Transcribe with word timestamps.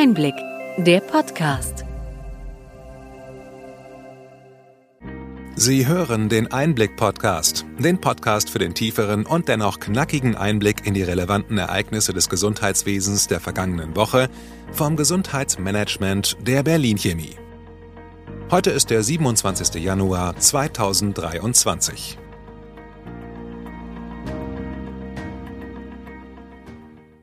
Einblick, 0.00 0.36
der 0.76 1.00
Podcast. 1.00 1.84
Sie 5.56 5.88
hören 5.88 6.28
den 6.28 6.52
Einblick-Podcast, 6.52 7.66
den 7.80 8.00
Podcast 8.00 8.48
für 8.48 8.60
den 8.60 8.74
tieferen 8.74 9.26
und 9.26 9.48
dennoch 9.48 9.80
knackigen 9.80 10.36
Einblick 10.36 10.86
in 10.86 10.94
die 10.94 11.02
relevanten 11.02 11.58
Ereignisse 11.58 12.12
des 12.12 12.28
Gesundheitswesens 12.28 13.26
der 13.26 13.40
vergangenen 13.40 13.96
Woche 13.96 14.28
vom 14.70 14.94
Gesundheitsmanagement 14.94 16.36
der 16.46 16.62
Berlin 16.62 16.96
Chemie. 16.96 17.34
Heute 18.52 18.70
ist 18.70 18.90
der 18.90 19.02
27. 19.02 19.82
Januar 19.82 20.36
2023. 20.36 22.18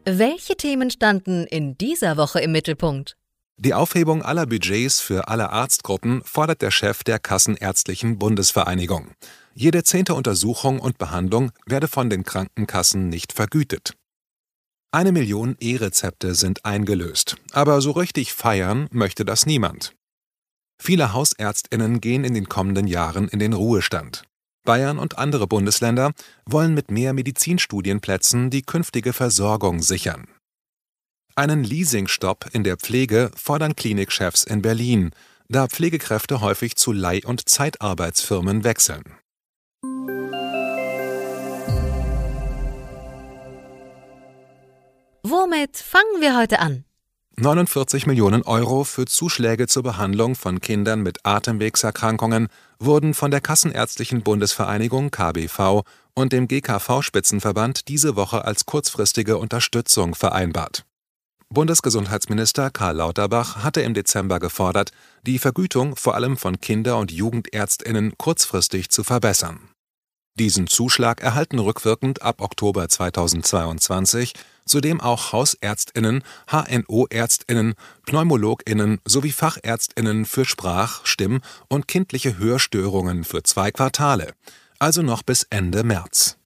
Welche 0.07 0.55
Themen 0.55 0.91
standen 0.91 1.47
in 1.47 1.79
dieser 1.79 2.15
Woche 2.15 2.39
im 2.39 2.51
Mittelpunkt? 2.51 3.17
Die 3.57 3.73
Aufhebung 3.73 4.21
aller 4.21 4.45
Budgets 4.45 5.01
für 5.01 5.29
alle 5.29 5.49
Arztgruppen 5.49 6.21
fordert 6.23 6.61
der 6.61 6.69
Chef 6.69 7.03
der 7.03 7.17
Kassenärztlichen 7.17 8.19
Bundesvereinigung. 8.19 9.15
Jede 9.55 9.83
zehnte 9.83 10.13
Untersuchung 10.13 10.79
und 10.79 10.99
Behandlung 10.99 11.51
werde 11.65 11.87
von 11.87 12.11
den 12.11 12.23
Krankenkassen 12.23 13.09
nicht 13.09 13.33
vergütet. 13.33 13.95
Eine 14.91 15.11
Million 15.11 15.55
E-Rezepte 15.59 16.35
sind 16.35 16.63
eingelöst, 16.65 17.37
aber 17.51 17.81
so 17.81 17.89
richtig 17.89 18.31
feiern 18.31 18.87
möchte 18.91 19.25
das 19.25 19.47
niemand. 19.47 19.95
Viele 20.79 21.13
Hausärztinnen 21.13 21.99
gehen 21.99 22.25
in 22.25 22.35
den 22.35 22.47
kommenden 22.47 22.85
Jahren 22.85 23.27
in 23.27 23.39
den 23.39 23.53
Ruhestand. 23.53 24.21
Bayern 24.65 24.99
und 24.99 25.17
andere 25.17 25.47
Bundesländer 25.47 26.11
wollen 26.45 26.73
mit 26.73 26.91
mehr 26.91 27.13
Medizinstudienplätzen 27.13 28.49
die 28.49 28.63
künftige 28.63 29.13
Versorgung 29.13 29.81
sichern. 29.81 30.27
Einen 31.35 31.63
Leasingstopp 31.63 32.49
in 32.53 32.63
der 32.63 32.77
Pflege 32.77 33.31
fordern 33.35 33.75
Klinikchefs 33.75 34.43
in 34.43 34.61
Berlin, 34.61 35.11
da 35.47 35.67
Pflegekräfte 35.67 36.41
häufig 36.41 36.75
zu 36.75 36.91
Leih- 36.91 37.25
und 37.25 37.47
Zeitarbeitsfirmen 37.47 38.63
wechseln. 38.63 39.03
Womit 45.23 45.77
fangen 45.77 46.21
wir 46.21 46.37
heute 46.37 46.59
an? 46.59 46.85
49 47.37 48.07
Millionen 48.07 48.43
Euro 48.43 48.85
für 48.85 49.05
Zuschläge 49.05 49.67
zur 49.67 49.83
Behandlung 49.83 50.35
von 50.35 50.61
Kindern 50.61 51.01
mit 51.01 51.25
Atemwegserkrankungen 51.25 52.47
wurden 52.79 53.13
von 53.13 53.29
der 53.29 53.41
Kassenärztlichen 53.41 54.21
Bundesvereinigung 54.21 55.11
KBV 55.11 55.81
und 56.13 56.31
dem 56.31 56.47
GKV-Spitzenverband 56.47 57.89
diese 57.89 58.15
Woche 58.15 58.45
als 58.45 58.65
kurzfristige 58.65 59.37
Unterstützung 59.37 60.15
vereinbart. 60.15 60.85
Bundesgesundheitsminister 61.49 62.71
Karl 62.71 62.95
Lauterbach 62.95 63.57
hatte 63.63 63.81
im 63.81 63.93
Dezember 63.93 64.39
gefordert, 64.39 64.91
die 65.23 65.37
Vergütung 65.37 65.97
vor 65.97 66.15
allem 66.15 66.37
von 66.37 66.61
Kinder- 66.61 66.97
und 66.97 67.11
Jugendärztinnen 67.11 68.17
kurzfristig 68.17 68.89
zu 68.89 69.03
verbessern. 69.03 69.59
Diesen 70.37 70.67
Zuschlag 70.67 71.21
erhalten 71.21 71.59
rückwirkend 71.59 72.21
ab 72.21 72.41
Oktober 72.41 72.87
2022 72.87 74.33
zudem 74.65 75.01
auch 75.01 75.31
Hausärztinnen, 75.31 76.23
HNO-Ärztinnen, 76.49 77.75
Pneumologinnen 78.05 78.99
sowie 79.05 79.31
Fachärztinnen 79.31 80.25
für 80.25 80.45
Sprach-, 80.45 81.05
Stimm- 81.05 81.41
und 81.69 81.87
kindliche 81.87 82.37
Hörstörungen 82.37 83.23
für 83.23 83.43
zwei 83.43 83.71
Quartale, 83.71 84.33
also 84.79 85.01
noch 85.01 85.23
bis 85.23 85.43
Ende 85.49 85.83
März. 85.83 86.37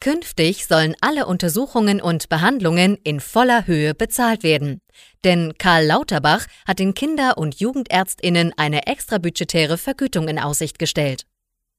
Künftig 0.00 0.66
sollen 0.66 0.96
alle 1.02 1.26
Untersuchungen 1.26 2.00
und 2.00 2.30
Behandlungen 2.30 2.96
in 3.04 3.20
voller 3.20 3.66
Höhe 3.66 3.94
bezahlt 3.94 4.42
werden. 4.42 4.80
Denn 5.24 5.52
Karl 5.58 5.84
Lauterbach 5.84 6.46
hat 6.66 6.78
den 6.78 6.94
Kinder- 6.94 7.36
und 7.36 7.60
Jugendärztinnen 7.60 8.54
eine 8.56 8.86
extrabudgetäre 8.86 9.76
Vergütung 9.76 10.28
in 10.28 10.38
Aussicht 10.38 10.78
gestellt. 10.78 11.26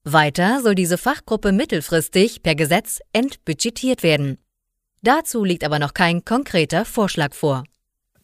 Weiter 0.04 0.62
soll 0.62 0.76
diese 0.76 0.98
Fachgruppe 0.98 1.50
mittelfristig 1.50 2.44
per 2.44 2.54
Gesetz 2.54 3.00
entbudgetiert 3.12 4.04
werden. 4.04 4.38
Dazu 5.02 5.44
liegt 5.44 5.64
aber 5.64 5.78
noch 5.78 5.94
kein 5.94 6.24
konkreter 6.24 6.84
Vorschlag 6.84 7.34
vor. 7.34 7.64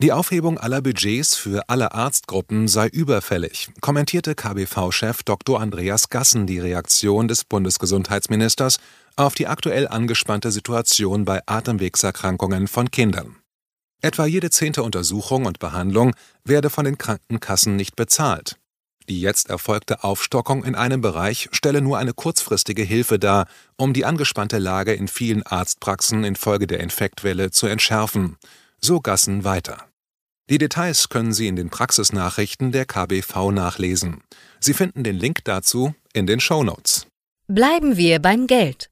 Die 0.01 0.13
Aufhebung 0.13 0.59
aller 0.59 0.81
Budgets 0.81 1.35
für 1.35 1.69
alle 1.69 1.93
Arztgruppen 1.93 2.69
sei 2.69 2.87
überfällig, 2.87 3.69
kommentierte 3.81 4.37
KBV-Chef 4.37 5.25
Dr. 5.25 5.61
Andreas 5.61 6.09
Gassen 6.09 6.47
die 6.47 6.61
Reaktion 6.61 7.27
des 7.27 7.45
Bundesgesundheitsministers 7.45 8.79
auf 9.17 9.35
die 9.35 9.49
aktuell 9.49 9.89
angespannte 9.89 10.53
Situation 10.53 11.25
bei 11.25 11.41
Atemwegserkrankungen 11.47 12.69
von 12.69 12.93
Kindern. 12.93 13.39
Etwa 14.01 14.27
jede 14.27 14.51
zehnte 14.51 14.85
Untersuchung 14.85 15.47
und 15.47 15.59
Behandlung 15.59 16.15
werde 16.45 16.71
von 16.71 16.85
den 16.85 16.97
Krankenkassen 16.97 17.75
nicht 17.75 17.97
bezahlt. 17.97 18.57
Die 19.09 19.21
jetzt 19.23 19.49
erfolgte 19.49 20.05
Aufstockung 20.05 20.65
in 20.65 20.75
einem 20.75 21.01
Bereich 21.01 21.49
stelle 21.53 21.81
nur 21.81 21.97
eine 21.97 22.13
kurzfristige 22.13 22.83
Hilfe 22.83 23.19
dar, 23.19 23.47
um 23.77 23.95
die 23.95 24.05
angespannte 24.05 24.59
Lage 24.59 24.93
in 24.93 25.09
vielen 25.09 25.43
Arztpraxen 25.43 26.25
infolge 26.25 26.67
der 26.67 26.81
Infektwelle 26.81 27.51
zu 27.51 27.67
entschärfen. 27.67 28.37
So 28.81 29.01
Gassen 29.01 29.45
weiter. 29.45 29.87
Die 30.51 30.59
Details 30.59 31.09
können 31.09 31.33
Sie 31.33 31.47
in 31.47 31.57
den 31.57 31.71
Praxisnachrichten 31.71 32.71
der 32.73 32.85
KBV 32.85 33.51
nachlesen. 33.51 34.23
Sie 34.61 34.75
finden 34.75 35.05
den 35.05 35.17
Link 35.17 35.45
dazu 35.45 35.95
in 36.13 36.27
den 36.27 36.41
Show 36.41 36.63
Notes. 36.63 37.07
Bleiben 37.47 37.97
wir 37.97 38.19
beim 38.19 38.47
Geld. 38.47 38.91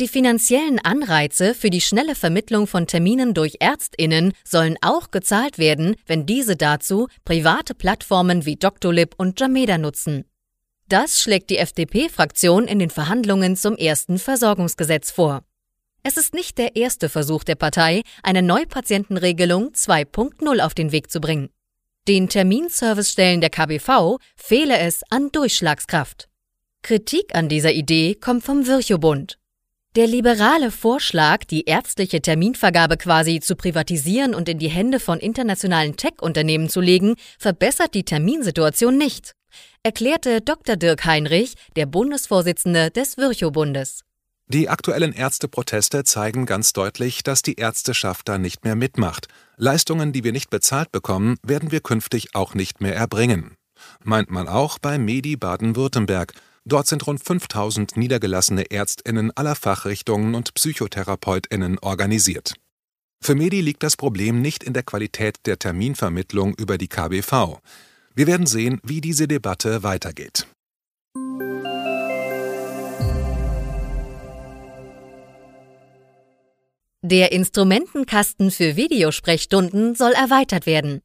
Die 0.00 0.06
finanziellen 0.06 0.78
Anreize 0.78 1.54
für 1.54 1.70
die 1.70 1.80
schnelle 1.80 2.14
Vermittlung 2.14 2.68
von 2.68 2.86
Terminen 2.86 3.34
durch 3.34 3.56
Ärztinnen 3.58 4.32
sollen 4.44 4.76
auch 4.80 5.10
gezahlt 5.10 5.58
werden, 5.58 5.96
wenn 6.06 6.24
diese 6.24 6.54
dazu 6.54 7.08
private 7.24 7.74
Plattformen 7.74 8.44
wie 8.44 8.54
Doctolib 8.54 9.14
und 9.16 9.40
Jameda 9.40 9.76
nutzen. 9.76 10.24
Das 10.88 11.20
schlägt 11.20 11.50
die 11.50 11.58
FDP-Fraktion 11.58 12.68
in 12.68 12.78
den 12.78 12.90
Verhandlungen 12.90 13.56
zum 13.56 13.76
ersten 13.76 14.18
Versorgungsgesetz 14.18 15.10
vor. 15.10 15.42
Es 16.04 16.16
ist 16.16 16.32
nicht 16.32 16.58
der 16.58 16.76
erste 16.76 17.08
Versuch 17.08 17.42
der 17.42 17.56
Partei, 17.56 18.02
eine 18.22 18.42
Neupatientenregelung 18.42 19.70
2.0 19.72 20.60
auf 20.60 20.74
den 20.74 20.92
Weg 20.92 21.10
zu 21.10 21.20
bringen. 21.20 21.50
Den 22.06 22.28
Terminservicestellen 22.28 23.40
der 23.40 23.50
KBV 23.50 24.18
fehle 24.36 24.78
es 24.78 25.02
an 25.10 25.32
Durchschlagskraft. 25.32 26.28
Kritik 26.82 27.34
an 27.34 27.48
dieser 27.48 27.72
Idee 27.72 28.14
kommt 28.14 28.44
vom 28.44 28.64
Virchow-Bund. 28.64 29.38
Der 29.98 30.06
liberale 30.06 30.70
Vorschlag, 30.70 31.42
die 31.42 31.64
ärztliche 31.64 32.22
Terminvergabe 32.22 32.98
quasi 32.98 33.40
zu 33.40 33.56
privatisieren 33.56 34.32
und 34.32 34.48
in 34.48 34.60
die 34.60 34.68
Hände 34.68 35.00
von 35.00 35.18
internationalen 35.18 35.96
Tech-Unternehmen 35.96 36.68
zu 36.68 36.80
legen, 36.80 37.16
verbessert 37.36 37.94
die 37.94 38.04
Terminsituation 38.04 38.96
nicht, 38.96 39.32
erklärte 39.82 40.40
Dr. 40.40 40.76
Dirk 40.76 41.04
Heinrich, 41.04 41.54
der 41.74 41.86
Bundesvorsitzende 41.86 42.92
des 42.92 43.16
Virchow-Bundes. 43.16 44.02
Die 44.46 44.68
aktuellen 44.68 45.12
Ärzteproteste 45.12 46.04
zeigen 46.04 46.46
ganz 46.46 46.72
deutlich, 46.72 47.24
dass 47.24 47.42
die 47.42 47.56
Ärzteschaft 47.56 48.28
da 48.28 48.38
nicht 48.38 48.62
mehr 48.62 48.76
mitmacht. 48.76 49.26
Leistungen, 49.56 50.12
die 50.12 50.22
wir 50.22 50.30
nicht 50.30 50.48
bezahlt 50.48 50.92
bekommen, 50.92 51.38
werden 51.42 51.72
wir 51.72 51.80
künftig 51.80 52.36
auch 52.36 52.54
nicht 52.54 52.80
mehr 52.80 52.94
erbringen. 52.94 53.56
Meint 54.04 54.30
man 54.30 54.46
auch 54.46 54.78
bei 54.78 54.96
Medi 54.96 55.34
Baden-Württemberg, 55.34 56.34
Dort 56.64 56.86
sind 56.86 57.06
rund 57.06 57.22
5000 57.22 57.96
niedergelassene 57.96 58.70
Ärztinnen 58.70 59.30
aller 59.36 59.54
Fachrichtungen 59.54 60.34
und 60.34 60.54
Psychotherapeutinnen 60.54 61.78
organisiert. 61.78 62.54
Für 63.20 63.34
Medi 63.34 63.60
liegt 63.60 63.82
das 63.82 63.96
Problem 63.96 64.40
nicht 64.40 64.62
in 64.62 64.72
der 64.72 64.82
Qualität 64.82 65.36
der 65.46 65.58
Terminvermittlung 65.58 66.54
über 66.54 66.78
die 66.78 66.88
KBV. 66.88 67.60
Wir 68.14 68.26
werden 68.26 68.46
sehen, 68.46 68.80
wie 68.82 69.00
diese 69.00 69.28
Debatte 69.28 69.82
weitergeht. 69.82 70.46
Der 77.02 77.32
Instrumentenkasten 77.32 78.50
für 78.50 78.76
Videosprechstunden 78.76 79.94
soll 79.94 80.12
erweitert 80.12 80.66
werden. 80.66 81.00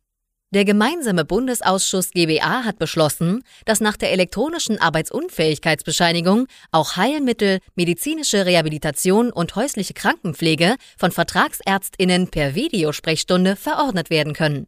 Der 0.54 0.66
gemeinsame 0.66 1.26
Bundesausschuss 1.26 2.12
GBA 2.12 2.64
hat 2.64 2.78
beschlossen, 2.78 3.44
dass 3.66 3.82
nach 3.82 3.98
der 3.98 4.12
elektronischen 4.12 4.80
Arbeitsunfähigkeitsbescheinigung 4.80 6.46
auch 6.72 6.96
Heilmittel, 6.96 7.58
medizinische 7.74 8.46
Rehabilitation 8.46 9.32
und 9.32 9.56
häusliche 9.56 9.96
Krankenpflege 9.96 10.76
von 10.96 11.12
Vertragsärztinnen 11.12 12.28
per 12.28 12.54
Videosprechstunde 12.54 13.56
verordnet 13.56 14.12
werden 14.12 14.34
können. 14.34 14.68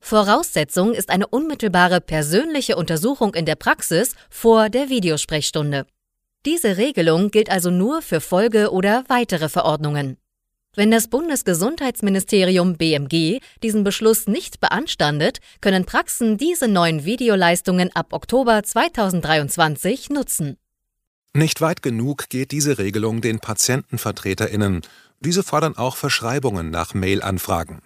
Voraussetzung 0.00 0.92
ist 0.92 1.08
eine 1.08 1.26
unmittelbare 1.26 2.02
persönliche 2.02 2.76
Untersuchung 2.76 3.34
in 3.34 3.46
der 3.46 3.56
Praxis 3.56 4.14
vor 4.28 4.68
der 4.68 4.90
Videosprechstunde. 4.90 5.86
Diese 6.44 6.76
Regelung 6.76 7.30
gilt 7.30 7.48
also 7.48 7.70
nur 7.70 8.02
für 8.02 8.20
Folge- 8.20 8.70
oder 8.70 9.04
weitere 9.08 9.48
Verordnungen. 9.48 10.18
Wenn 10.74 10.90
das 10.90 11.08
Bundesgesundheitsministerium 11.08 12.78
BMG 12.78 13.40
diesen 13.62 13.84
Beschluss 13.84 14.26
nicht 14.26 14.58
beanstandet, 14.58 15.40
können 15.60 15.84
Praxen 15.84 16.38
diese 16.38 16.66
neuen 16.66 17.04
Videoleistungen 17.04 17.94
ab 17.94 18.14
Oktober 18.14 18.62
2023 18.62 20.08
nutzen. 20.08 20.56
Nicht 21.34 21.60
weit 21.60 21.82
genug 21.82 22.30
geht 22.30 22.52
diese 22.52 22.78
Regelung 22.78 23.20
den 23.20 23.38
Patientenvertreterinnen. 23.38 24.80
Diese 25.20 25.42
fordern 25.42 25.76
auch 25.76 25.96
Verschreibungen 25.96 26.70
nach 26.70 26.94
Mail-Anfragen. 26.94 27.82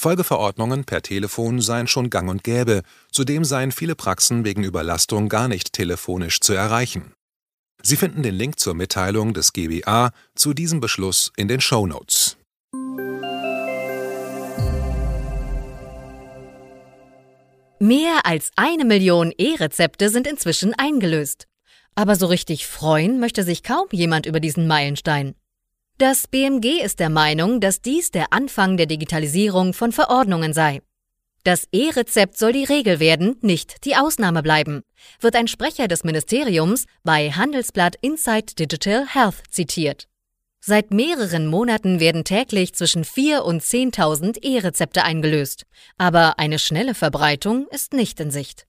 Folgeverordnungen 0.00 0.84
per 0.84 1.02
Telefon 1.02 1.60
seien 1.60 1.88
schon 1.88 2.08
gang 2.08 2.30
und 2.30 2.42
gäbe, 2.42 2.80
zudem 3.12 3.44
seien 3.44 3.70
viele 3.70 3.94
Praxen 3.94 4.46
wegen 4.46 4.64
Überlastung 4.64 5.28
gar 5.28 5.46
nicht 5.46 5.74
telefonisch 5.74 6.40
zu 6.40 6.54
erreichen. 6.54 7.12
Sie 7.82 7.96
finden 7.96 8.22
den 8.22 8.34
Link 8.34 8.58
zur 8.58 8.74
Mitteilung 8.74 9.34
des 9.34 9.52
GBA 9.52 10.10
zu 10.34 10.52
diesem 10.52 10.80
Beschluss 10.80 11.32
in 11.36 11.48
den 11.48 11.60
Show 11.60 11.86
Notes. 11.86 12.29
Mehr 17.82 18.26
als 18.26 18.50
eine 18.56 18.84
Million 18.84 19.32
E-Rezepte 19.38 20.10
sind 20.10 20.26
inzwischen 20.26 20.74
eingelöst. 20.74 21.46
Aber 21.94 22.14
so 22.14 22.26
richtig 22.26 22.66
freuen 22.66 23.18
möchte 23.18 23.42
sich 23.42 23.62
kaum 23.62 23.86
jemand 23.90 24.26
über 24.26 24.38
diesen 24.38 24.66
Meilenstein. 24.66 25.34
Das 25.96 26.28
BMG 26.28 26.82
ist 26.82 27.00
der 27.00 27.08
Meinung, 27.08 27.58
dass 27.58 27.80
dies 27.80 28.10
der 28.10 28.34
Anfang 28.34 28.76
der 28.76 28.84
Digitalisierung 28.84 29.72
von 29.72 29.92
Verordnungen 29.92 30.52
sei. 30.52 30.82
Das 31.42 31.68
E-Rezept 31.72 32.36
soll 32.36 32.52
die 32.52 32.64
Regel 32.64 33.00
werden, 33.00 33.38
nicht 33.40 33.86
die 33.86 33.96
Ausnahme 33.96 34.42
bleiben, 34.42 34.82
wird 35.18 35.34
ein 35.34 35.48
Sprecher 35.48 35.88
des 35.88 36.04
Ministeriums 36.04 36.84
bei 37.02 37.30
Handelsblatt 37.30 37.96
Inside 38.02 38.56
Digital 38.58 39.06
Health 39.06 39.42
zitiert. 39.50 40.09
Seit 40.62 40.90
mehreren 40.90 41.46
Monaten 41.46 42.00
werden 42.00 42.22
täglich 42.22 42.74
zwischen 42.74 43.04
4 43.04 43.44
und 43.44 43.62
10.000 43.62 44.42
E-Rezepte 44.42 45.02
eingelöst, 45.02 45.64
aber 45.96 46.38
eine 46.38 46.58
schnelle 46.58 46.94
Verbreitung 46.94 47.66
ist 47.70 47.94
nicht 47.94 48.20
in 48.20 48.30
Sicht. 48.30 48.66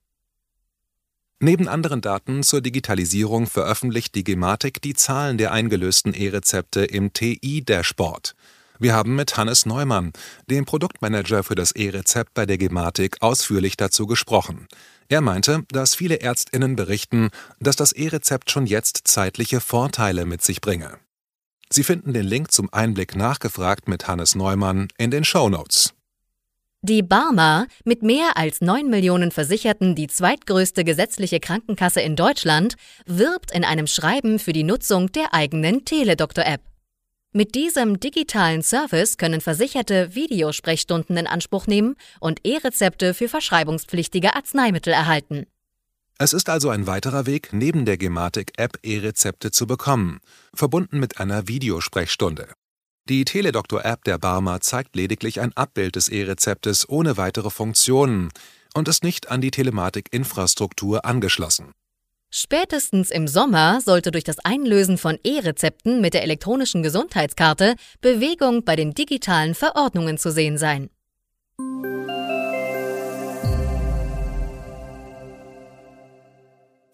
Neben 1.38 1.68
anderen 1.68 2.00
Daten 2.00 2.44
zur 2.44 2.62
Digitalisierung 2.62 3.46
veröffentlicht 3.46 4.14
die 4.14 4.24
Gematik 4.24 4.80
die 4.80 4.94
Zahlen 4.94 5.36
der 5.36 5.52
eingelösten 5.52 6.14
E-Rezepte 6.14 6.84
im 6.84 7.12
TI-Dashboard. 7.12 8.36
Wir 8.78 8.94
haben 8.94 9.14
mit 9.14 9.36
Hannes 9.36 9.66
Neumann, 9.66 10.12
dem 10.48 10.64
Produktmanager 10.64 11.42
für 11.42 11.56
das 11.56 11.72
E-Rezept 11.72 12.32
bei 12.32 12.46
der 12.46 12.58
Gematik, 12.58 13.16
ausführlich 13.20 13.76
dazu 13.76 14.06
gesprochen. 14.06 14.66
Er 15.08 15.20
meinte, 15.20 15.64
dass 15.68 15.94
viele 15.94 16.20
Ärztinnen 16.20 16.74
berichten, 16.74 17.30
dass 17.60 17.76
das 17.76 17.92
E-Rezept 17.92 18.50
schon 18.50 18.66
jetzt 18.66 19.02
zeitliche 19.04 19.60
Vorteile 19.60 20.24
mit 20.24 20.42
sich 20.42 20.60
bringe. 20.60 20.98
Sie 21.74 21.84
finden 21.84 22.12
den 22.12 22.26
Link 22.26 22.52
zum 22.52 22.68
Einblick 22.70 23.16
nachgefragt 23.16 23.88
mit 23.88 24.06
Hannes 24.06 24.34
Neumann 24.34 24.88
in 24.98 25.10
den 25.10 25.24
Show 25.24 25.48
Notes. 25.48 25.94
Die 26.82 27.02
Barmer, 27.02 27.66
mit 27.86 28.02
mehr 28.02 28.36
als 28.36 28.60
9 28.60 28.90
Millionen 28.90 29.30
Versicherten 29.30 29.94
die 29.94 30.06
zweitgrößte 30.06 30.84
gesetzliche 30.84 31.40
Krankenkasse 31.40 32.02
in 32.02 32.14
Deutschland, 32.14 32.74
wirbt 33.06 33.52
in 33.52 33.64
einem 33.64 33.86
Schreiben 33.86 34.38
für 34.38 34.52
die 34.52 34.64
Nutzung 34.64 35.12
der 35.12 35.32
eigenen 35.32 35.86
Teledoktor-App. 35.86 36.60
Mit 37.32 37.54
diesem 37.54 37.98
digitalen 38.00 38.60
Service 38.60 39.16
können 39.16 39.40
Versicherte 39.40 40.14
Videosprechstunden 40.14 41.16
in 41.16 41.26
Anspruch 41.26 41.66
nehmen 41.66 41.94
und 42.20 42.40
E-Rezepte 42.44 43.14
für 43.14 43.30
verschreibungspflichtige 43.30 44.36
Arzneimittel 44.36 44.92
erhalten. 44.92 45.46
Es 46.22 46.32
ist 46.32 46.48
also 46.48 46.70
ein 46.70 46.86
weiterer 46.86 47.26
Weg, 47.26 47.48
neben 47.50 47.84
der 47.84 47.98
Gematik-App 47.98 48.78
E-Rezepte 48.84 49.50
zu 49.50 49.66
bekommen, 49.66 50.20
verbunden 50.54 51.00
mit 51.00 51.18
einer 51.18 51.48
Videosprechstunde. 51.48 52.46
Die 53.08 53.24
Teledoktor-App 53.24 54.04
der 54.04 54.18
Barmer 54.18 54.60
zeigt 54.60 54.94
lediglich 54.94 55.40
ein 55.40 55.52
Abbild 55.56 55.96
des 55.96 56.08
E-Rezeptes 56.08 56.88
ohne 56.88 57.16
weitere 57.16 57.50
Funktionen 57.50 58.28
und 58.72 58.86
ist 58.86 59.02
nicht 59.02 59.32
an 59.32 59.40
die 59.40 59.50
Telematik-Infrastruktur 59.50 61.04
angeschlossen. 61.04 61.72
Spätestens 62.30 63.10
im 63.10 63.26
Sommer 63.26 63.80
sollte 63.80 64.12
durch 64.12 64.22
das 64.22 64.38
Einlösen 64.38 64.98
von 64.98 65.18
E-Rezepten 65.24 66.00
mit 66.00 66.14
der 66.14 66.22
elektronischen 66.22 66.84
Gesundheitskarte 66.84 67.74
Bewegung 68.00 68.62
bei 68.62 68.76
den 68.76 68.94
digitalen 68.94 69.56
Verordnungen 69.56 70.18
zu 70.18 70.30
sehen 70.30 70.56
sein. 70.56 70.88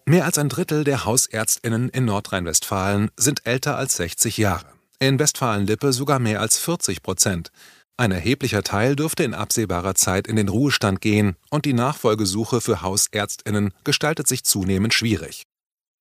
Mehr 0.09 0.25
als 0.25 0.39
ein 0.39 0.49
Drittel 0.49 0.83
der 0.83 1.05
Hausärztinnen 1.05 1.89
in 1.89 2.05
Nordrhein-Westfalen 2.05 3.11
sind 3.15 3.45
älter 3.45 3.77
als 3.77 3.95
60 3.97 4.39
Jahre 4.39 4.65
in 4.97 5.19
Westfalen-Lippe 5.19 5.93
sogar 5.93 6.17
mehr 6.17 6.41
als 6.41 6.57
40 6.57 7.03
Prozent. 7.03 7.51
Ein 7.95 8.11
erheblicher 8.11 8.63
Teil 8.63 8.95
dürfte 8.95 9.23
in 9.23 9.35
absehbarer 9.35 9.93
Zeit 9.93 10.25
in 10.25 10.35
den 10.35 10.49
Ruhestand 10.49 10.99
gehen 10.99 11.35
und 11.51 11.65
die 11.65 11.73
Nachfolgesuche 11.73 12.59
für 12.59 12.81
Hausärztinnen 12.81 13.71
gestaltet 13.83 14.27
sich 14.27 14.43
zunehmend 14.43 14.95
schwierig. 14.95 15.43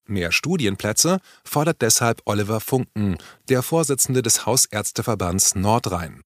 Mehr 0.06 0.32
Studienplätze 0.32 1.18
fordert 1.44 1.82
deshalb 1.82 2.22
Oliver 2.24 2.60
Funken, 2.60 3.18
der 3.50 3.62
Vorsitzende 3.62 4.22
des 4.22 4.46
Hausärzteverbands 4.46 5.54
Nordrhein. 5.54 6.22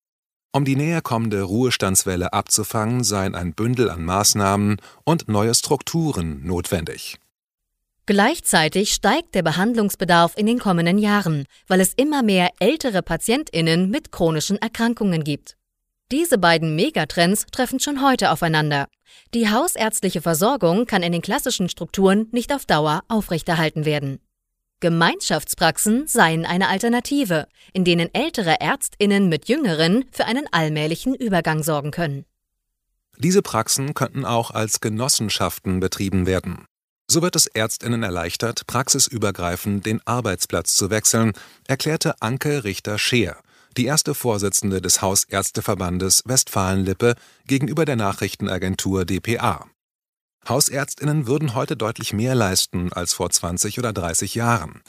Um 0.52 0.64
die 0.64 0.76
näher 0.76 1.02
kommende 1.02 1.42
Ruhestandswelle 1.42 2.32
abzufangen, 2.32 3.02
seien 3.02 3.34
ein 3.34 3.54
Bündel 3.54 3.90
an 3.90 4.04
Maßnahmen 4.04 4.76
und 5.02 5.26
neue 5.26 5.56
Strukturen 5.56 6.46
notwendig. 6.46 7.18
Gleichzeitig 8.12 8.92
steigt 8.92 9.34
der 9.34 9.42
Behandlungsbedarf 9.42 10.34
in 10.36 10.44
den 10.44 10.58
kommenden 10.58 10.98
Jahren, 10.98 11.46
weil 11.66 11.80
es 11.80 11.94
immer 11.94 12.22
mehr 12.22 12.50
ältere 12.58 13.00
Patientinnen 13.00 13.88
mit 13.88 14.12
chronischen 14.12 14.58
Erkrankungen 14.58 15.24
gibt. 15.24 15.56
Diese 16.10 16.36
beiden 16.36 16.76
Megatrends 16.76 17.46
treffen 17.50 17.80
schon 17.80 18.06
heute 18.06 18.30
aufeinander. 18.30 18.88
Die 19.32 19.48
hausärztliche 19.48 20.20
Versorgung 20.20 20.84
kann 20.84 21.02
in 21.02 21.12
den 21.12 21.22
klassischen 21.22 21.70
Strukturen 21.70 22.28
nicht 22.32 22.52
auf 22.52 22.66
Dauer 22.66 23.00
aufrechterhalten 23.08 23.86
werden. 23.86 24.20
Gemeinschaftspraxen 24.80 26.06
seien 26.06 26.44
eine 26.44 26.68
Alternative, 26.68 27.46
in 27.72 27.82
denen 27.86 28.14
ältere 28.14 28.60
Ärztinnen 28.60 29.30
mit 29.30 29.48
jüngeren 29.48 30.04
für 30.12 30.26
einen 30.26 30.44
allmählichen 30.52 31.14
Übergang 31.14 31.62
sorgen 31.62 31.92
können. 31.92 32.26
Diese 33.16 33.40
Praxen 33.40 33.94
könnten 33.94 34.26
auch 34.26 34.50
als 34.50 34.80
Genossenschaften 34.80 35.80
betrieben 35.80 36.26
werden. 36.26 36.66
So 37.12 37.20
wird 37.20 37.36
es 37.36 37.46
Ärztinnen 37.46 38.02
erleichtert, 38.02 38.66
praxisübergreifend 38.66 39.84
den 39.84 40.00
Arbeitsplatz 40.06 40.76
zu 40.76 40.88
wechseln, 40.88 41.34
erklärte 41.68 42.22
Anke 42.22 42.64
Richter-Scheer, 42.64 43.36
die 43.76 43.84
erste 43.84 44.14
Vorsitzende 44.14 44.80
des 44.80 45.02
Hausärzteverbandes 45.02 46.22
Westfalen-Lippe 46.24 47.16
gegenüber 47.46 47.84
der 47.84 47.96
Nachrichtenagentur 47.96 49.04
dpa. 49.04 49.66
Hausärztinnen 50.48 51.26
würden 51.26 51.54
heute 51.54 51.76
deutlich 51.76 52.14
mehr 52.14 52.34
leisten 52.34 52.90
als 52.94 53.12
vor 53.12 53.28
20 53.28 53.78
oder 53.78 53.92
30 53.92 54.34
Jahren. 54.34 54.80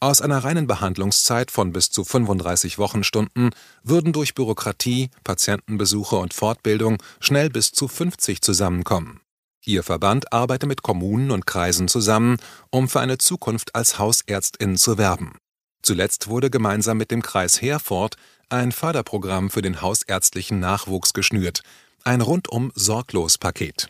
Aus 0.00 0.20
einer 0.20 0.44
reinen 0.44 0.66
Behandlungszeit 0.66 1.50
von 1.50 1.72
bis 1.72 1.90
zu 1.90 2.04
35 2.04 2.76
Wochenstunden 2.76 3.52
würden 3.82 4.12
durch 4.12 4.34
Bürokratie, 4.34 5.08
Patientenbesuche 5.24 6.16
und 6.16 6.34
Fortbildung 6.34 7.02
schnell 7.20 7.48
bis 7.48 7.72
zu 7.72 7.88
50 7.88 8.42
zusammenkommen. 8.42 9.22
Ihr 9.66 9.82
Verband 9.82 10.32
arbeite 10.32 10.66
mit 10.66 10.82
Kommunen 10.82 11.30
und 11.30 11.46
Kreisen 11.46 11.86
zusammen, 11.86 12.38
um 12.70 12.88
für 12.88 13.00
eine 13.00 13.18
Zukunft 13.18 13.74
als 13.74 13.98
Hausärztin 13.98 14.76
zu 14.76 14.96
werben. 14.96 15.36
Zuletzt 15.82 16.28
wurde 16.28 16.50
gemeinsam 16.50 16.96
mit 16.98 17.10
dem 17.10 17.22
Kreis 17.22 17.60
Herford 17.60 18.16
ein 18.48 18.72
Förderprogramm 18.72 19.50
für 19.50 19.62
den 19.62 19.82
hausärztlichen 19.82 20.60
Nachwuchs 20.60 21.12
geschnürt, 21.12 21.62
ein 22.04 22.20
rundum 22.20 22.72
sorglos 22.74 23.38
Paket. 23.38 23.88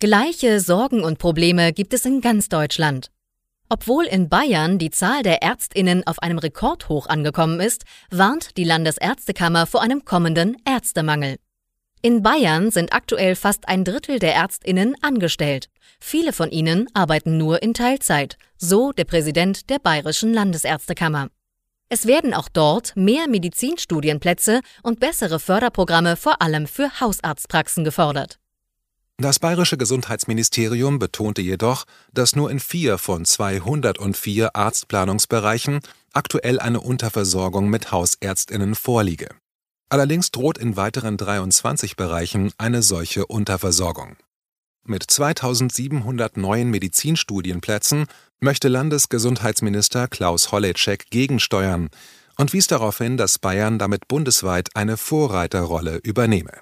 Gleiche 0.00 0.60
Sorgen 0.60 1.04
und 1.04 1.18
Probleme 1.18 1.72
gibt 1.72 1.94
es 1.94 2.04
in 2.04 2.20
ganz 2.20 2.48
Deutschland. 2.48 3.10
Obwohl 3.68 4.04
in 4.04 4.28
Bayern 4.28 4.78
die 4.78 4.90
Zahl 4.90 5.22
der 5.22 5.42
Ärztinnen 5.42 6.06
auf 6.06 6.18
einem 6.18 6.38
Rekordhoch 6.38 7.06
angekommen 7.06 7.60
ist, 7.60 7.84
warnt 8.10 8.56
die 8.56 8.64
Landesärztekammer 8.64 9.66
vor 9.66 9.80
einem 9.80 10.04
kommenden 10.04 10.56
Ärztemangel. 10.66 11.36
In 12.04 12.20
Bayern 12.20 12.72
sind 12.72 12.92
aktuell 12.92 13.36
fast 13.36 13.68
ein 13.68 13.84
Drittel 13.84 14.18
der 14.18 14.34
Ärztinnen 14.34 14.96
angestellt. 15.02 15.68
Viele 16.00 16.32
von 16.32 16.50
ihnen 16.50 16.88
arbeiten 16.94 17.36
nur 17.36 17.62
in 17.62 17.74
Teilzeit, 17.74 18.36
so 18.58 18.90
der 18.90 19.04
Präsident 19.04 19.70
der 19.70 19.78
Bayerischen 19.78 20.34
Landesärztekammer. 20.34 21.28
Es 21.88 22.06
werden 22.06 22.34
auch 22.34 22.48
dort 22.48 22.96
mehr 22.96 23.28
Medizinstudienplätze 23.28 24.62
und 24.82 24.98
bessere 24.98 25.38
Förderprogramme 25.38 26.16
vor 26.16 26.42
allem 26.42 26.66
für 26.66 26.98
Hausarztpraxen 26.98 27.84
gefordert. 27.84 28.40
Das 29.18 29.38
bayerische 29.38 29.76
Gesundheitsministerium 29.76 30.98
betonte 30.98 31.40
jedoch, 31.40 31.84
dass 32.12 32.34
nur 32.34 32.50
in 32.50 32.58
vier 32.58 32.98
von 32.98 33.24
204 33.24 34.56
Arztplanungsbereichen 34.56 35.78
aktuell 36.12 36.58
eine 36.58 36.80
Unterversorgung 36.80 37.70
mit 37.70 37.92
Hausärztinnen 37.92 38.74
vorliege. 38.74 39.28
Allerdings 39.92 40.30
droht 40.30 40.56
in 40.56 40.78
weiteren 40.78 41.18
23 41.18 41.96
Bereichen 41.96 42.50
eine 42.56 42.82
solche 42.82 43.26
Unterversorgung. 43.26 44.16
Mit 44.84 45.02
2700 45.02 46.38
neuen 46.38 46.70
Medizinstudienplätzen 46.70 48.06
möchte 48.40 48.68
Landesgesundheitsminister 48.68 50.08
Klaus 50.08 50.50
Holleczek 50.50 51.10
gegensteuern 51.10 51.90
und 52.38 52.54
wies 52.54 52.68
darauf 52.68 52.96
hin, 52.96 53.18
dass 53.18 53.38
Bayern 53.38 53.78
damit 53.78 54.08
bundesweit 54.08 54.70
eine 54.74 54.96
Vorreiterrolle 54.96 55.98
übernehme. 55.98 56.54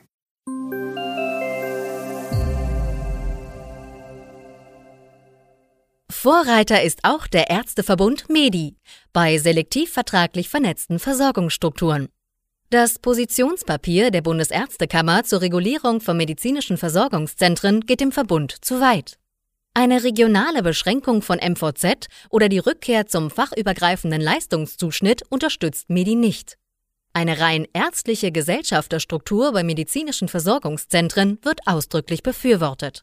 Vorreiter 6.10 6.82
ist 6.82 7.04
auch 7.04 7.28
der 7.28 7.48
Ärzteverbund 7.48 8.28
MEDI 8.28 8.76
bei 9.12 9.38
selektiv 9.38 9.92
vertraglich 9.92 10.48
vernetzten 10.48 10.98
Versorgungsstrukturen. 10.98 12.08
Das 12.72 13.00
Positionspapier 13.00 14.12
der 14.12 14.22
Bundesärztekammer 14.22 15.24
zur 15.24 15.40
Regulierung 15.40 16.00
von 16.00 16.16
medizinischen 16.16 16.76
Versorgungszentren 16.76 17.80
geht 17.80 18.00
dem 18.00 18.12
Verbund 18.12 18.54
zu 18.64 18.80
weit. 18.80 19.18
Eine 19.74 20.04
regionale 20.04 20.62
Beschränkung 20.62 21.20
von 21.20 21.38
MVZ 21.38 22.06
oder 22.28 22.48
die 22.48 22.60
Rückkehr 22.60 23.08
zum 23.08 23.32
fachübergreifenden 23.32 24.20
Leistungszuschnitt 24.20 25.22
unterstützt 25.30 25.90
Medi 25.90 26.14
nicht. 26.14 26.58
Eine 27.12 27.40
rein 27.40 27.66
ärztliche 27.72 28.30
Gesellschafterstruktur 28.30 29.52
bei 29.52 29.64
medizinischen 29.64 30.28
Versorgungszentren 30.28 31.40
wird 31.42 31.66
ausdrücklich 31.66 32.22
befürwortet. 32.22 33.02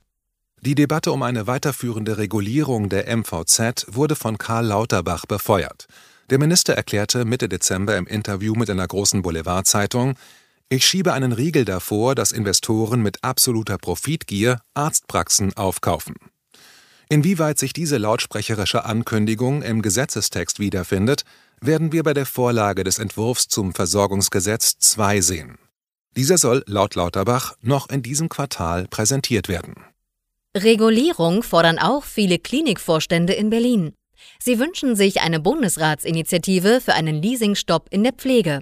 Die 0.62 0.76
Debatte 0.76 1.12
um 1.12 1.24
eine 1.24 1.46
weiterführende 1.46 2.18
Regulierung 2.18 2.88
der 2.88 3.14
MVZ 3.18 3.88
wurde 3.90 4.16
von 4.16 4.38
Karl 4.38 4.68
Lauterbach 4.68 5.26
befeuert. 5.26 5.88
Der 6.30 6.40
Minister 6.40 6.74
erklärte 6.74 7.24
Mitte 7.24 7.48
Dezember 7.48 7.96
im 7.96 8.06
Interview 8.06 8.54
mit 8.54 8.70
einer 8.70 8.86
großen 8.86 9.22
Boulevardzeitung, 9.22 10.16
ich 10.70 10.86
schiebe 10.86 11.14
einen 11.14 11.32
Riegel 11.32 11.64
davor, 11.64 12.14
dass 12.14 12.34
Investoren 12.34 13.02
mit 13.02 13.24
absoluter 13.24 13.78
Profitgier 13.78 14.60
Arztpraxen 14.74 15.56
aufkaufen. 15.56 16.16
Inwieweit 17.08 17.58
sich 17.58 17.72
diese 17.72 17.98
lautsprecherische 17.98 18.84
Ankündigung 18.84 19.62
im 19.62 19.82
Gesetzestext 19.82 20.60
wiederfindet, 20.60 21.24
werden 21.62 21.94
wir 21.94 22.04
bei 22.04 22.14
der 22.14 22.26
Vorlage 22.26 22.84
des 22.84 23.00
Entwurfs 23.00 23.48
zum 23.48 23.74
Versorgungsgesetz 23.74 24.76
II 24.98 25.22
sehen. 25.22 25.58
Dieser 26.18 26.38
soll 26.38 26.64
laut 26.68 26.96
Lauterbach 26.96 27.56
noch 27.62 27.90
in 27.90 28.02
diesem 28.02 28.28
Quartal 28.28 28.88
präsentiert 28.90 29.48
werden. 29.48 29.76
Regulierung 30.54 31.44
fordern 31.44 31.80
auch 31.80 32.04
viele 32.04 32.40
Klinikvorstände 32.40 33.32
in 33.34 33.50
Berlin. 33.50 33.94
Sie 34.40 34.60
wünschen 34.60 34.96
sich 34.96 35.22
eine 35.22 35.40
Bundesratsinitiative 35.40 36.82
für 36.82 36.94
einen 36.94 37.22
Leasingstopp 37.22 37.88
in 37.92 38.04
der 38.04 38.14
Pflege. 38.14 38.62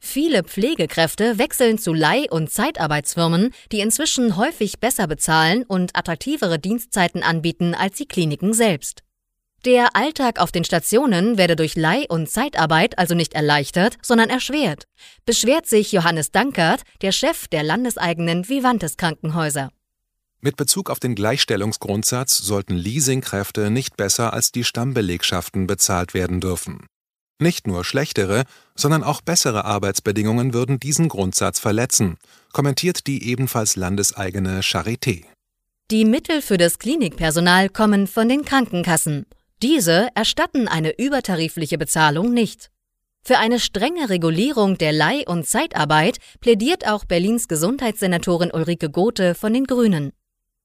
Viele 0.00 0.44
Pflegekräfte 0.44 1.38
wechseln 1.38 1.78
zu 1.78 1.92
Leih- 1.92 2.30
und 2.30 2.50
Zeitarbeitsfirmen, 2.50 3.50
die 3.72 3.80
inzwischen 3.80 4.36
häufig 4.36 4.78
besser 4.78 5.06
bezahlen 5.06 5.64
und 5.64 5.96
attraktivere 5.96 6.58
Dienstzeiten 6.58 7.22
anbieten 7.22 7.74
als 7.74 7.96
die 7.96 8.06
Kliniken 8.06 8.52
selbst. 8.52 9.02
Der 9.64 9.96
Alltag 9.96 10.38
auf 10.40 10.52
den 10.52 10.62
Stationen 10.62 11.36
werde 11.36 11.56
durch 11.56 11.74
Leih- 11.74 12.06
und 12.08 12.30
Zeitarbeit 12.30 12.96
also 12.96 13.16
nicht 13.16 13.34
erleichtert, 13.34 13.98
sondern 14.02 14.30
erschwert, 14.30 14.84
beschwert 15.26 15.66
sich 15.66 15.90
Johannes 15.90 16.30
Dankert, 16.30 16.82
der 17.02 17.10
Chef 17.10 17.48
der 17.48 17.64
landeseigenen 17.64 18.48
Vivantes 18.48 18.96
Krankenhäuser. 18.96 19.70
Mit 20.40 20.56
Bezug 20.56 20.88
auf 20.88 21.00
den 21.00 21.16
Gleichstellungsgrundsatz 21.16 22.38
sollten 22.38 22.76
Leasingkräfte 22.76 23.70
nicht 23.70 23.96
besser 23.96 24.32
als 24.32 24.52
die 24.52 24.62
Stammbelegschaften 24.62 25.66
bezahlt 25.66 26.14
werden 26.14 26.40
dürfen. 26.40 26.86
Nicht 27.40 27.66
nur 27.66 27.84
schlechtere, 27.84 28.44
sondern 28.76 29.02
auch 29.02 29.20
bessere 29.20 29.64
Arbeitsbedingungen 29.64 30.54
würden 30.54 30.78
diesen 30.78 31.08
Grundsatz 31.08 31.58
verletzen, 31.58 32.18
kommentiert 32.52 33.06
die 33.08 33.28
ebenfalls 33.28 33.74
landeseigene 33.74 34.60
Charité. 34.60 35.24
Die 35.90 36.04
Mittel 36.04 36.42
für 36.42 36.56
das 36.56 36.78
Klinikpersonal 36.78 37.68
kommen 37.68 38.06
von 38.06 38.28
den 38.28 38.44
Krankenkassen. 38.44 39.26
Diese 39.62 40.08
erstatten 40.14 40.68
eine 40.68 40.96
übertarifliche 40.98 41.78
Bezahlung 41.78 42.32
nicht. 42.32 42.70
Für 43.24 43.38
eine 43.38 43.58
strenge 43.58 44.08
Regulierung 44.08 44.78
der 44.78 44.92
Leih- 44.92 45.26
und 45.26 45.46
Zeitarbeit 45.46 46.18
plädiert 46.40 46.86
auch 46.86 47.04
Berlins 47.04 47.48
Gesundheitssenatorin 47.48 48.52
Ulrike 48.52 48.90
Gothe 48.90 49.34
von 49.34 49.52
den 49.52 49.64
Grünen. 49.64 50.12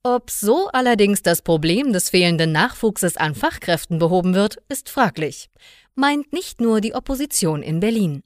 Ob 0.06 0.30
so 0.30 0.68
allerdings 0.74 1.22
das 1.22 1.42
Problem 1.42 1.94
des 1.94 2.10
fehlenden 2.10 2.52
Nachwuchses 2.52 3.16
an 3.16 3.36
Fachkräften 3.36 4.00
behoben 4.00 4.34
wird, 4.34 4.58
ist 4.68 4.90
fraglich, 4.90 5.50
meint 5.96 6.34
nicht 6.34 6.60
nur 6.60 6.82
die 6.82 6.94
Opposition 6.94 7.64
in 7.64 7.80
Berlin. 7.80 8.22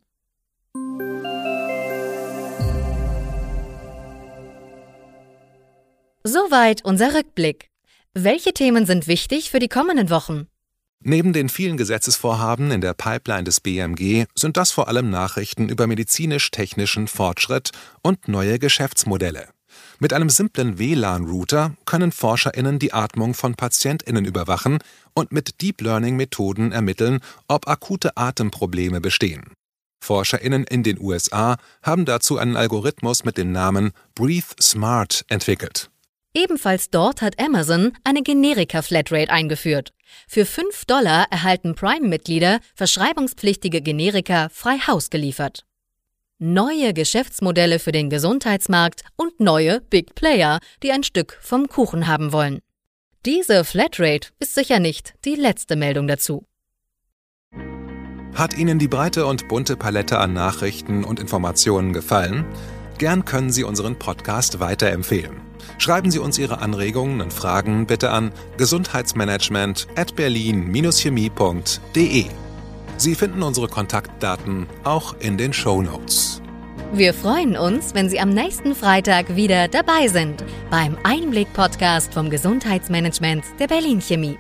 Soweit 6.23 6.83
unser 6.83 7.13
Rückblick. 7.13 7.69
Welche 8.15 8.53
Themen 8.53 8.87
sind 8.87 9.05
wichtig 9.05 9.51
für 9.51 9.59
die 9.59 9.69
kommenden 9.69 10.09
Wochen? 10.09 10.47
Neben 11.03 11.31
den 11.31 11.47
vielen 11.47 11.77
Gesetzesvorhaben 11.77 12.71
in 12.71 12.81
der 12.81 12.95
Pipeline 12.95 13.43
des 13.43 13.59
BMG 13.59 14.25
sind 14.33 14.57
das 14.57 14.71
vor 14.71 14.87
allem 14.87 15.11
Nachrichten 15.11 15.69
über 15.69 15.85
medizinisch-technischen 15.85 17.07
Fortschritt 17.07 17.69
und 18.01 18.27
neue 18.27 18.57
Geschäftsmodelle. 18.57 19.49
Mit 19.99 20.13
einem 20.13 20.29
simplen 20.29 20.79
WLAN-Router 20.79 21.75
können 21.85 22.11
ForscherInnen 22.11 22.79
die 22.79 22.93
Atmung 22.93 23.33
von 23.33 23.55
PatientInnen 23.55 24.25
überwachen 24.25 24.79
und 25.13 25.31
mit 25.31 25.61
Deep 25.61 25.81
Learning-Methoden 25.81 26.71
ermitteln, 26.71 27.19
ob 27.47 27.67
akute 27.67 28.15
Atemprobleme 28.15 29.01
bestehen. 29.01 29.51
ForscherInnen 30.03 30.63
in 30.63 30.83
den 30.83 30.99
USA 30.99 31.57
haben 31.83 32.05
dazu 32.05 32.37
einen 32.37 32.55
Algorithmus 32.55 33.25
mit 33.25 33.37
dem 33.37 33.51
Namen 33.51 33.91
Breathe 34.15 34.55
Smart 34.61 35.25
entwickelt. 35.27 35.89
Ebenfalls 36.33 36.89
dort 36.91 37.21
hat 37.21 37.39
Amazon 37.39 37.93
eine 38.03 38.21
Generika-Flatrate 38.21 39.31
eingeführt. 39.31 39.93
Für 40.27 40.45
5 40.45 40.85
Dollar 40.85 41.25
erhalten 41.31 41.75
Prime-Mitglieder 41.75 42.59
verschreibungspflichtige 42.75 43.81
Generika 43.81 44.49
frei 44.49 44.77
Haus 44.77 45.09
geliefert 45.09 45.66
neue 46.39 46.93
Geschäftsmodelle 46.93 47.79
für 47.79 47.91
den 47.91 48.09
Gesundheitsmarkt 48.09 49.01
und 49.15 49.39
neue 49.39 49.81
Big 49.81 50.15
Player, 50.15 50.59
die 50.83 50.91
ein 50.91 51.03
Stück 51.03 51.37
vom 51.41 51.67
Kuchen 51.67 52.07
haben 52.07 52.31
wollen. 52.31 52.59
Diese 53.25 53.63
Flatrate 53.63 54.29
ist 54.39 54.55
sicher 54.55 54.79
nicht 54.79 55.13
die 55.25 55.35
letzte 55.35 55.75
Meldung 55.75 56.07
dazu. 56.07 56.45
Hat 58.33 58.57
Ihnen 58.57 58.79
die 58.79 58.87
breite 58.87 59.25
und 59.25 59.47
bunte 59.47 59.75
Palette 59.75 60.19
an 60.19 60.33
Nachrichten 60.33 61.03
und 61.03 61.19
Informationen 61.19 61.91
gefallen? 61.91 62.45
Gern 62.99 63.25
können 63.25 63.51
Sie 63.51 63.63
unseren 63.63 63.97
Podcast 63.97 64.59
weiterempfehlen. 64.59 65.41
Schreiben 65.79 66.11
Sie 66.11 66.19
uns 66.19 66.37
Ihre 66.37 66.59
Anregungen 66.59 67.21
und 67.21 67.33
Fragen 67.33 67.87
bitte 67.87 68.11
an 68.11 68.31
gesundheitsmanagement 68.57 69.87
at 69.95 70.15
berlin-chemie.de. 70.15 72.25
Sie 72.97 73.13
finden 73.13 73.43
unsere 73.43 73.67
Kontaktdaten 73.67 74.67
auch 74.83 75.15
in 75.19 75.37
den 75.37 75.53
Show 75.53 75.81
Notes. 75.81 76.41
Wir 76.93 77.13
freuen 77.13 77.57
uns, 77.57 77.93
wenn 77.93 78.09
Sie 78.09 78.19
am 78.19 78.29
nächsten 78.29 78.73
Freitag 78.73 79.35
wieder 79.35 79.67
dabei 79.67 80.07
sind 80.07 80.43
beim 80.71 80.97
Einblick-Podcast 81.03 82.13
vom 82.13 82.29
Gesundheitsmanagement 82.29 83.43
der 83.59 83.67
Berlin 83.67 84.01
Chemie. 84.01 84.37